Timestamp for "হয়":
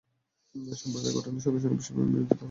2.35-2.39